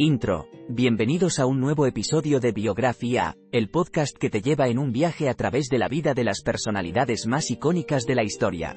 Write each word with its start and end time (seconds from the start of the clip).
Intro. 0.00 0.46
Bienvenidos 0.68 1.40
a 1.40 1.46
un 1.46 1.60
nuevo 1.60 1.84
episodio 1.84 2.38
de 2.38 2.52
Biografía, 2.52 3.36
el 3.50 3.68
podcast 3.68 4.16
que 4.16 4.30
te 4.30 4.40
lleva 4.40 4.68
en 4.68 4.78
un 4.78 4.92
viaje 4.92 5.28
a 5.28 5.34
través 5.34 5.68
de 5.68 5.78
la 5.78 5.88
vida 5.88 6.14
de 6.14 6.22
las 6.22 6.42
personalidades 6.42 7.26
más 7.26 7.50
icónicas 7.50 8.04
de 8.04 8.14
la 8.14 8.22
historia. 8.22 8.76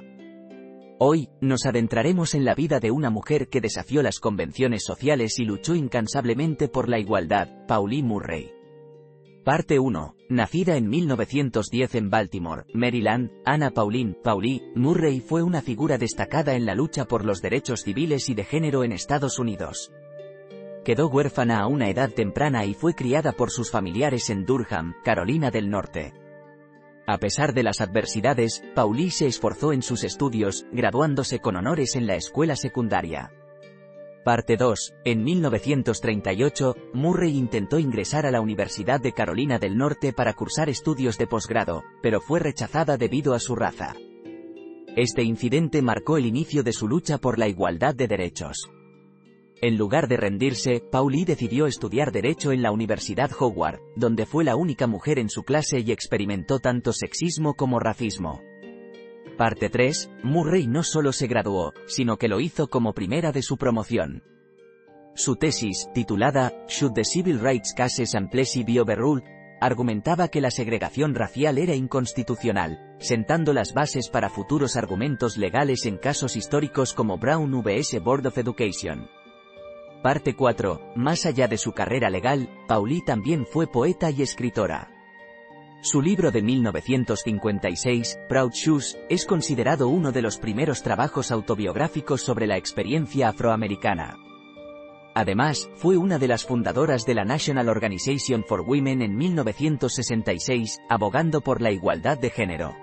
Hoy, 0.98 1.30
nos 1.40 1.68
adentraremos 1.68 2.34
en 2.34 2.44
la 2.44 2.56
vida 2.56 2.80
de 2.80 2.90
una 2.90 3.12
mujer 3.12 3.50
que 3.50 3.62
desafió 3.62 4.02
las 4.02 4.20
convenciones 4.20 4.84
sociales 4.84 5.38
y 5.38 5.46
luchó 5.46 5.76
incansablemente 5.76 6.70
por 6.70 6.90
la 6.90 6.98
igualdad, 6.98 7.68
Pauline 7.68 8.08
Murray. 8.08 8.61
Parte 9.44 9.80
1. 9.80 10.16
Nacida 10.30 10.76
en 10.76 10.88
1910 10.88 11.96
en 11.96 12.12
Baltimore, 12.12 12.66
Maryland, 12.76 13.32
Anna 13.44 13.72
Pauline 13.72 14.14
Pauli 14.14 14.62
Murray 14.76 15.20
fue 15.20 15.42
una 15.42 15.64
figura 15.64 15.98
destacada 15.98 16.54
en 16.54 16.68
la 16.68 16.76
lucha 16.76 17.06
por 17.06 17.26
los 17.26 17.42
derechos 17.42 17.82
civiles 17.82 18.30
y 18.30 18.36
de 18.36 18.44
género 18.44 18.84
en 18.84 18.92
Estados 18.92 19.40
Unidos. 19.40 19.92
Quedó 20.86 21.08
huérfana 21.08 21.60
a 21.60 21.66
una 21.66 21.90
edad 21.90 22.12
temprana 22.12 22.66
y 22.66 22.76
fue 22.76 22.94
criada 22.94 23.32
por 23.32 23.50
sus 23.50 23.72
familiares 23.72 24.30
en 24.30 24.46
Durham, 24.46 24.94
Carolina 25.04 25.50
del 25.50 25.72
Norte. 25.72 26.14
A 27.08 27.18
pesar 27.18 27.56
de 27.56 27.64
las 27.64 27.82
adversidades, 27.82 28.64
Pauli 28.76 29.10
se 29.10 29.26
esforzó 29.26 29.74
en 29.74 29.82
sus 29.82 30.04
estudios, 30.04 30.68
graduándose 30.72 31.40
con 31.40 31.56
honores 31.56 31.96
en 31.96 32.06
la 32.06 32.16
escuela 32.16 32.56
secundaria. 32.56 33.32
Parte 34.24 34.56
2. 34.56 34.94
En 35.04 35.24
1938, 35.24 36.76
Murray 36.94 37.36
intentó 37.36 37.80
ingresar 37.80 38.28
a 38.28 38.32
la 38.32 38.40
Universidad 38.40 39.02
de 39.02 39.14
Carolina 39.14 39.58
del 39.58 39.76
Norte 39.76 40.14
para 40.14 40.34
cursar 40.34 40.70
estudios 40.70 41.18
de 41.18 41.26
posgrado, 41.26 41.82
pero 42.04 42.22
fue 42.22 42.40
rechazada 42.40 42.98
debido 42.98 43.34
a 43.34 43.40
su 43.40 43.56
raza. 43.56 43.96
Este 44.96 45.24
incidente 45.24 45.82
marcó 45.82 46.18
el 46.18 46.28
inicio 46.28 46.62
de 46.62 46.72
su 46.72 46.88
lucha 46.88 47.18
por 47.18 47.40
la 47.40 47.48
igualdad 47.48 47.96
de 47.96 48.08
derechos. 48.08 48.70
En 49.60 49.78
lugar 49.78 50.08
de 50.08 50.18
rendirse, 50.18 50.84
Pauli 50.92 51.26
decidió 51.26 51.66
estudiar 51.66 52.12
Derecho 52.12 52.52
en 52.52 52.62
la 52.62 52.72
Universidad 52.72 53.32
Howard, 53.40 53.80
donde 53.96 54.28
fue 54.28 54.44
la 54.44 54.56
única 54.56 54.86
mujer 54.86 55.18
en 55.18 55.30
su 55.30 55.44
clase 55.44 55.80
y 55.80 55.92
experimentó 55.92 56.60
tanto 56.60 56.94
sexismo 56.94 57.56
como 57.56 57.80
racismo. 57.80 58.42
Parte 59.42 59.72
3. 59.72 60.12
Murray 60.22 60.68
no 60.68 60.84
solo 60.84 61.12
se 61.12 61.26
graduó, 61.26 61.74
sino 61.88 62.18
que 62.18 62.28
lo 62.28 62.40
hizo 62.40 62.68
como 62.68 62.94
primera 62.94 63.32
de 63.32 63.42
su 63.42 63.58
promoción. 63.58 64.22
Su 65.16 65.36
tesis, 65.36 65.90
titulada 65.96 66.54
Should 66.68 66.94
the 66.94 67.04
Civil 67.04 67.40
Rights 67.40 67.74
Cases 67.76 68.14
and 68.14 68.30
Plessy 68.30 68.64
be 68.64 68.80
Overruled, 68.80 69.24
argumentaba 69.60 70.28
que 70.28 70.42
la 70.42 70.52
segregación 70.52 71.16
racial 71.16 71.58
era 71.58 71.74
inconstitucional, 71.74 72.96
sentando 73.00 73.52
las 73.52 73.74
bases 73.74 74.10
para 74.10 74.30
futuros 74.30 74.78
argumentos 74.78 75.38
legales 75.38 75.88
en 75.88 75.98
casos 75.98 76.36
históricos 76.36 76.94
como 76.94 77.18
Brown 77.18 77.64
vs. 77.64 78.00
Board 78.04 78.28
of 78.28 78.38
Education. 78.38 79.10
Parte 80.04 80.36
4. 80.36 80.94
Más 80.98 81.26
allá 81.26 81.48
de 81.48 81.58
su 81.58 81.72
carrera 81.72 82.12
legal, 82.12 82.48
Pauli 82.68 83.04
también 83.04 83.48
fue 83.48 83.66
poeta 83.66 84.12
y 84.12 84.22
escritora. 84.22 85.01
Su 85.84 86.00
libro 86.00 86.30
de 86.30 86.44
1956, 86.44 88.20
Proud 88.30 88.52
Shoes, 88.52 89.00
es 89.10 89.26
considerado 89.26 89.88
uno 89.88 90.12
de 90.12 90.22
los 90.22 90.38
primeros 90.38 90.84
trabajos 90.84 91.32
autobiográficos 91.32 92.22
sobre 92.22 92.46
la 92.46 92.56
experiencia 92.56 93.30
afroamericana. 93.30 94.16
Además, 95.16 95.72
fue 95.74 95.98
una 95.98 96.20
de 96.20 96.28
las 96.28 96.46
fundadoras 96.46 97.04
de 97.08 97.16
la 97.16 97.26
National 97.26 97.68
Organization 97.68 98.44
for 98.48 98.62
Women 98.62 99.02
en 99.02 99.18
1966, 99.18 100.78
abogando 100.88 101.42
por 101.42 101.62
la 101.62 101.72
igualdad 101.72 102.20
de 102.20 102.30
género. 102.30 102.76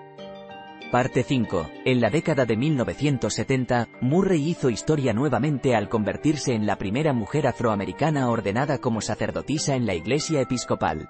Parte 0.91 1.23
5. 1.23 1.69
En 1.85 2.01
la 2.01 2.09
década 2.09 2.45
de 2.45 2.57
1970, 2.57 3.87
Murray 4.01 4.49
hizo 4.49 4.69
historia 4.69 5.13
nuevamente 5.13 5.73
al 5.73 5.87
convertirse 5.87 6.53
en 6.53 6.65
la 6.65 6.77
primera 6.77 7.13
mujer 7.13 7.47
afroamericana 7.47 8.29
ordenada 8.29 8.79
como 8.79 8.99
sacerdotisa 8.99 9.75
en 9.75 9.85
la 9.85 9.93
Iglesia 9.93 10.41
Episcopal. 10.41 11.09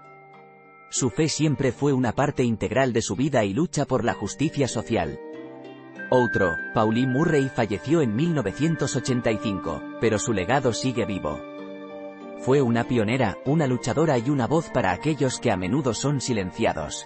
Su 0.90 1.10
fe 1.10 1.30
siempre 1.30 1.72
fue 1.72 1.94
una 1.94 2.14
parte 2.14 2.44
integral 2.44 2.94
de 2.94 3.02
su 3.02 3.16
vida 3.16 3.44
y 3.46 3.54
lucha 3.54 3.86
por 3.86 4.04
la 4.04 4.14
justicia 4.14 4.68
social. 4.68 5.20
Otro, 6.10 6.56
Pauline 6.74 7.12
Murray 7.12 7.50
falleció 7.50 8.02
en 8.02 8.16
1985, 8.16 9.98
pero 10.02 10.18
su 10.18 10.34
legado 10.34 10.74
sigue 10.74 11.06
vivo. 11.06 11.40
Fue 12.40 12.62
una 12.62 12.86
pionera, 12.86 13.38
una 13.46 13.68
luchadora 13.68 14.18
y 14.18 14.30
una 14.30 14.48
voz 14.48 14.70
para 14.70 14.92
aquellos 14.92 15.40
que 15.40 15.52
a 15.52 15.58
menudo 15.58 15.94
son 15.94 16.22
silenciados 16.22 17.06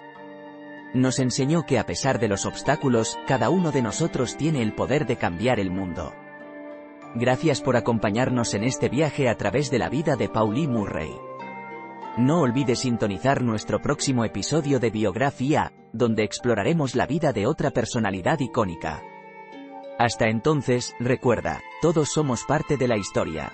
nos 0.94 1.20
enseñó 1.20 1.66
que 1.66 1.80
a 1.80 1.86
pesar 1.86 2.20
de 2.20 2.28
los 2.28 2.46
obstáculos, 2.46 3.18
cada 3.28 3.50
uno 3.50 3.72
de 3.72 3.82
nosotros 3.82 4.38
tiene 4.38 4.62
el 4.62 4.74
poder 4.74 5.06
de 5.08 5.18
cambiar 5.18 5.60
el 5.60 5.72
mundo. 5.72 6.14
Gracias 7.16 7.62
por 7.62 7.76
acompañarnos 7.76 8.54
en 8.54 8.64
este 8.64 8.90
viaje 8.90 9.28
a 9.28 9.36
través 9.36 9.70
de 9.72 9.80
la 9.80 9.90
vida 9.90 10.16
de 10.16 10.30
Pauline 10.30 10.74
Murray. 10.74 11.12
No 12.18 12.42
olvides 12.42 12.82
sintonizar 12.82 13.42
nuestro 13.42 13.82
próximo 13.82 14.24
episodio 14.24 14.80
de 14.80 14.92
Biografía, 14.92 15.74
donde 15.94 16.24
exploraremos 16.24 16.94
la 16.94 17.08
vida 17.08 17.34
de 17.34 17.48
otra 17.48 17.72
personalidad 17.72 18.40
icónica. 18.40 19.02
Hasta 19.98 20.28
entonces, 20.28 20.94
recuerda, 21.00 21.62
todos 21.82 22.10
somos 22.14 22.44
parte 22.44 22.78
de 22.78 22.88
la 22.88 22.98
historia. 22.98 23.54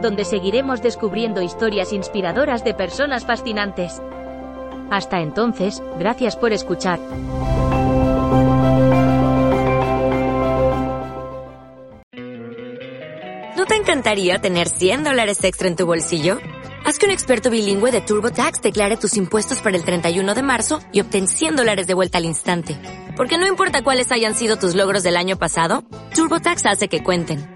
donde 0.00 0.24
seguiremos 0.24 0.82
descubriendo 0.82 1.42
historias 1.42 1.92
inspiradoras 1.92 2.64
de 2.64 2.74
personas 2.74 3.24
fascinantes. 3.24 4.00
Hasta 4.90 5.20
entonces, 5.20 5.82
gracias 5.98 6.36
por 6.36 6.52
escuchar. 6.52 7.00
¿No 13.56 13.64
te 13.66 13.74
encantaría 13.74 14.38
tener 14.38 14.68
100 14.68 15.04
dólares 15.04 15.42
extra 15.42 15.68
en 15.68 15.76
tu 15.76 15.86
bolsillo? 15.86 16.38
Haz 16.84 17.00
que 17.00 17.06
un 17.06 17.12
experto 17.12 17.50
bilingüe 17.50 17.90
de 17.90 18.00
TurboTax 18.00 18.62
declare 18.62 18.96
tus 18.96 19.16
impuestos 19.16 19.60
para 19.60 19.76
el 19.76 19.84
31 19.84 20.34
de 20.34 20.42
marzo 20.42 20.78
y 20.92 21.00
obtén 21.00 21.26
100 21.26 21.56
dólares 21.56 21.88
de 21.88 21.94
vuelta 21.94 22.18
al 22.18 22.26
instante. 22.26 22.76
Porque 23.16 23.38
no 23.38 23.48
importa 23.48 23.82
cuáles 23.82 24.12
hayan 24.12 24.36
sido 24.36 24.56
tus 24.56 24.76
logros 24.76 25.02
del 25.02 25.16
año 25.16 25.36
pasado, 25.36 25.82
TurboTax 26.14 26.66
hace 26.66 26.86
que 26.86 27.02
cuenten 27.02 27.55